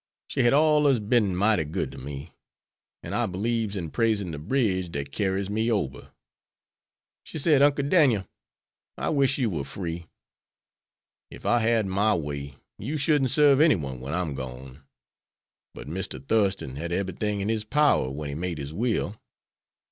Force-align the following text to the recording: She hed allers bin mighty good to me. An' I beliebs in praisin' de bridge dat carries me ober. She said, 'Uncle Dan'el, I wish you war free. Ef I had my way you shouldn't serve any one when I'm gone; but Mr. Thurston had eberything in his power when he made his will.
She 0.29 0.41
hed 0.41 0.51
allers 0.51 0.99
bin 0.99 1.35
mighty 1.35 1.63
good 1.63 1.91
to 1.91 1.99
me. 1.99 2.31
An' 3.03 3.13
I 3.13 3.27
beliebs 3.27 3.75
in 3.77 3.91
praisin' 3.91 4.31
de 4.31 4.39
bridge 4.39 4.89
dat 4.91 5.11
carries 5.11 5.47
me 5.47 5.71
ober. 5.71 6.11
She 7.21 7.37
said, 7.37 7.61
'Uncle 7.61 7.87
Dan'el, 7.87 8.27
I 8.97 9.09
wish 9.09 9.37
you 9.37 9.51
war 9.51 9.63
free. 9.63 10.07
Ef 11.31 11.45
I 11.45 11.59
had 11.59 11.85
my 11.85 12.15
way 12.15 12.55
you 12.79 12.97
shouldn't 12.97 13.29
serve 13.29 13.61
any 13.61 13.75
one 13.75 13.99
when 13.99 14.15
I'm 14.15 14.33
gone; 14.33 14.81
but 15.75 15.87
Mr. 15.87 16.19
Thurston 16.27 16.77
had 16.77 16.91
eberything 16.91 17.39
in 17.39 17.49
his 17.49 17.63
power 17.63 18.09
when 18.09 18.29
he 18.29 18.33
made 18.33 18.57
his 18.57 18.73
will. 18.73 19.19